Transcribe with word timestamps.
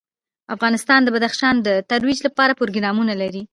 افغانستان 0.55 0.99
د 1.03 1.07
بدخشان 1.15 1.55
د 1.61 1.69
ترویج 1.89 2.19
لپاره 2.27 2.57
پروګرامونه 2.59 3.13
لري. 3.21 3.43